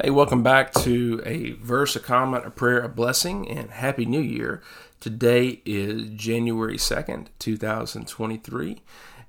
[0.00, 4.22] Hey, welcome back to a verse, a comment, a prayer, a blessing, and Happy New
[4.22, 4.62] Year.
[5.00, 8.80] Today is January 2nd, 2023,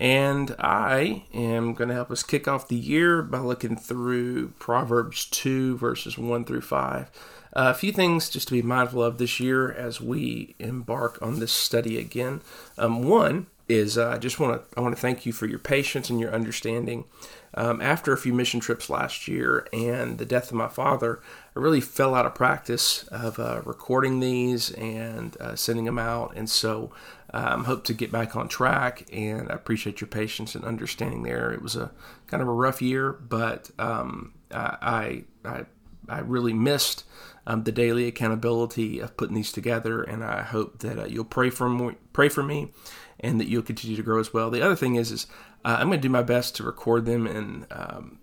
[0.00, 5.26] and I am going to help us kick off the year by looking through Proverbs
[5.26, 7.02] 2, verses 1 through 5.
[7.04, 7.08] Uh,
[7.52, 11.52] a few things just to be mindful of this year as we embark on this
[11.52, 12.40] study again.
[12.76, 15.58] Um, one is uh, I just want to I want to thank you for your
[15.58, 17.04] patience and your understanding
[17.54, 21.20] um, after a few mission trips last year and the death of my father,
[21.56, 26.36] I really fell out of practice of uh, recording these and uh, sending them out.
[26.36, 26.92] And so
[27.32, 29.06] um, hope to get back on track.
[29.12, 31.52] And I appreciate your patience and understanding there.
[31.52, 31.90] It was a
[32.26, 35.64] kind of a rough year, but um, I, I,
[36.08, 37.04] I really missed
[37.46, 41.48] um, the daily accountability of putting these together, and I hope that uh, you'll pray
[41.48, 42.72] for me, pray for me,
[43.20, 44.50] and that you'll continue to grow as well.
[44.50, 45.26] The other thing is, is
[45.64, 48.18] uh, I'm going to do my best to record them in, um,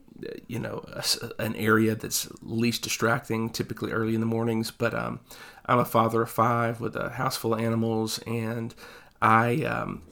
[0.48, 1.04] you know, a,
[1.42, 4.72] an area that's least distracting, typically early in the mornings.
[4.72, 5.20] But um,
[5.66, 8.74] I'm a father of five with a house full of animals, and
[9.22, 10.04] I um,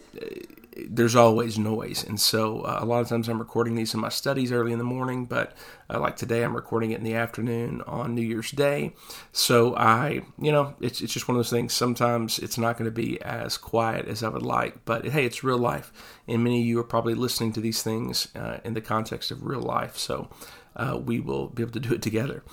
[0.76, 2.04] there's always noise.
[2.04, 4.78] And so uh, a lot of times I'm recording these in my studies early in
[4.78, 5.54] the morning, but
[5.90, 8.94] uh, like today I'm recording it in the afternoon on New Year's Day.
[9.32, 11.74] So I, you know, it's, it's just one of those things.
[11.74, 15.44] Sometimes it's not going to be as quiet as I would like, but hey, it's
[15.44, 15.92] real life.
[16.28, 19.44] And many of you are probably listening to these things uh, in the context of
[19.44, 19.98] real life.
[19.98, 20.30] So
[20.76, 22.44] uh, we will be able to do it together.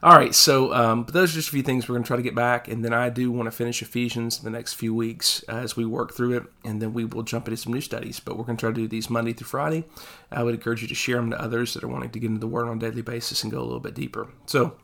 [0.00, 2.16] All right, so um, but those are just a few things we're going to try
[2.16, 4.94] to get back, and then I do want to finish Ephesians in the next few
[4.94, 8.20] weeks as we work through it, and then we will jump into some new studies.
[8.20, 9.86] But we're going to try to do these Monday through Friday.
[10.30, 12.38] I would encourage you to share them to others that are wanting to get into
[12.38, 14.28] the Word on a daily basis and go a little bit deeper.
[14.46, 14.76] So,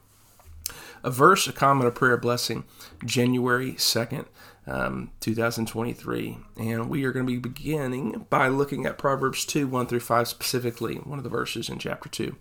[1.04, 2.64] a verse, a comment, a prayer, a blessing,
[3.04, 4.26] January second.
[4.66, 6.38] Um, 2023.
[6.56, 10.26] And we are going to be beginning by looking at Proverbs 2 1 through 5
[10.26, 12.34] specifically, one of the verses in chapter 2.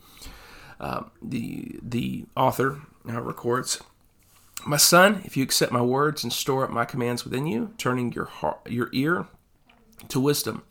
[0.83, 3.81] Uh, the the author uh, records,
[4.67, 8.11] "My son, if you accept my words and store up my commands within you, turning
[8.11, 9.27] your heart, your ear
[10.09, 10.63] to wisdom,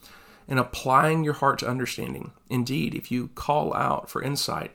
[0.47, 2.33] and applying your heart to understanding.
[2.51, 4.73] Indeed, if you call out for insight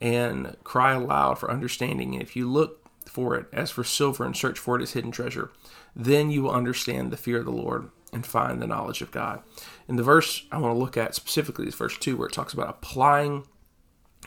[0.00, 4.36] and cry aloud for understanding, and if you look for it as for silver and
[4.36, 5.52] search for it as hidden treasure,
[5.94, 9.40] then you will understand the fear of the Lord." And find the knowledge of God.
[9.86, 12.52] In the verse I want to look at specifically is verse 2, where it talks
[12.52, 13.44] about applying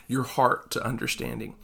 [0.08, 1.56] your heart to understanding.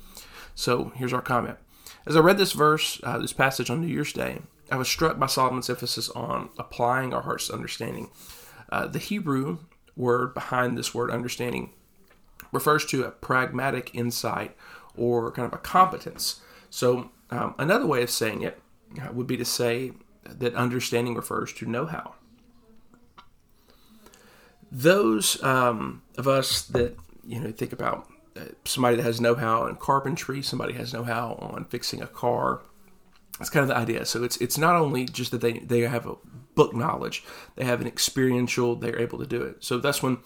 [0.55, 1.59] So here's our comment.
[2.06, 4.41] As I read this verse, uh, this passage on New Year's Day,
[4.71, 8.11] I was struck by Solomon's emphasis on applying our hearts to understanding.
[8.71, 9.59] Uh, the Hebrew
[9.97, 11.73] word behind this word understanding
[12.53, 14.56] refers to a pragmatic insight
[14.97, 16.41] or kind of a competence.
[16.71, 18.61] So, um, another way of saying it
[19.00, 19.93] uh, would be to say
[20.25, 22.15] that understanding refers to know how.
[24.71, 26.97] Those um, of us that
[27.27, 31.65] you know think about Uh, somebody that has know-how in carpentry, somebody has know-how on
[31.65, 32.63] fixing a car.
[33.39, 34.05] That's kind of the idea.
[34.05, 36.15] So it's it's not only just that they they have a
[36.55, 37.25] book knowledge,
[37.57, 39.65] they have an experiential, they're able to do it.
[39.65, 40.19] So that's when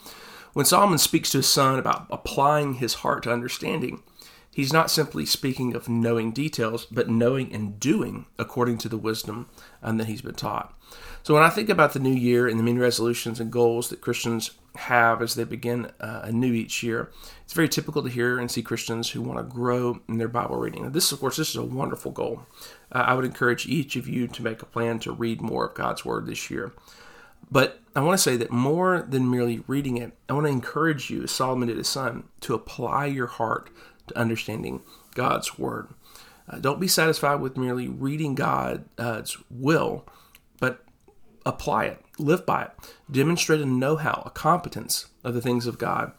[0.54, 4.02] when Solomon speaks to his son about applying his heart to understanding,
[4.50, 9.48] he's not simply speaking of knowing details, but knowing and doing according to the wisdom
[9.82, 10.74] um, that he's been taught.
[11.22, 14.00] So when I think about the new year and the many resolutions and goals that
[14.00, 17.10] Christians have as they begin uh, anew each year.
[17.44, 20.56] It's very typical to hear and see Christians who want to grow in their Bible
[20.56, 20.90] reading.
[20.92, 22.42] this, of course, this is a wonderful goal.
[22.90, 25.74] Uh, I would encourage each of you to make a plan to read more of
[25.74, 26.72] God's Word this year.
[27.50, 31.10] But I want to say that more than merely reading it, I want to encourage
[31.10, 33.70] you, as Solomon did his son, to apply your heart
[34.08, 34.82] to understanding
[35.14, 35.88] God's Word.
[36.48, 40.06] Uh, don't be satisfied with merely reading God's will,
[40.58, 40.84] but
[41.46, 42.70] apply it live by it,
[43.10, 46.12] demonstrate a know how, a competence of the things of God.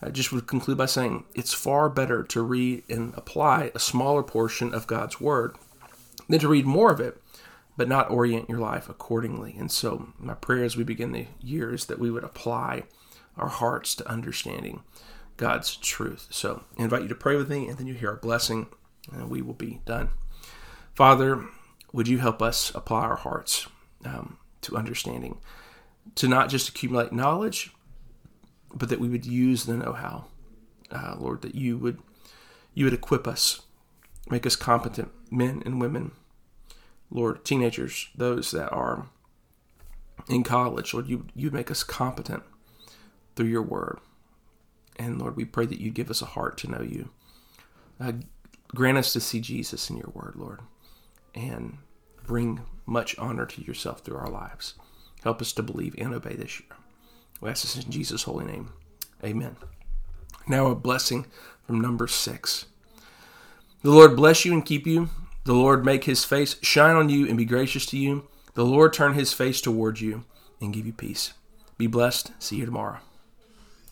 [0.00, 4.22] I just would conclude by saying it's far better to read and apply a smaller
[4.22, 5.56] portion of God's Word
[6.28, 7.20] than to read more of it,
[7.76, 9.54] but not orient your life accordingly.
[9.58, 12.84] And so, my prayer as we begin the year is that we would apply
[13.36, 14.82] our hearts to understanding
[15.36, 16.28] God's truth.
[16.30, 18.66] So, I invite you to pray with me, and then you hear our blessing,
[19.12, 20.10] and we will be done.
[20.94, 21.44] Father,
[21.92, 23.66] would you help us apply our hearts?
[24.04, 25.38] Um, to understanding,
[26.16, 27.72] to not just accumulate knowledge,
[28.74, 30.26] but that we would use the know-how,
[30.90, 31.42] uh, Lord.
[31.42, 32.00] That you would
[32.74, 33.62] you would equip us,
[34.28, 36.12] make us competent men and women,
[37.10, 37.44] Lord.
[37.44, 39.06] Teenagers, those that are
[40.28, 42.42] in college, Lord, you you'd make us competent
[43.34, 43.98] through your word.
[44.98, 47.10] And Lord, we pray that you give us a heart to know you.
[48.00, 48.12] Uh,
[48.68, 50.60] grant us to see Jesus in your word, Lord,
[51.34, 51.78] and
[52.24, 54.74] bring much honor to yourself through our lives.
[55.22, 56.78] Help us to believe and obey this year.
[57.40, 58.70] We ask this in Jesus' holy name.
[59.22, 59.56] Amen.
[60.48, 61.26] Now, a blessing
[61.66, 62.66] from Numbers six.
[63.82, 65.10] The Lord bless you and keep you.
[65.46, 68.26] The Lord make his face shine on you and be gracious to you.
[68.54, 70.24] The Lord turn his face toward you
[70.60, 71.34] and give you peace.
[71.78, 72.32] Be blessed.
[72.40, 72.98] See you tomorrow.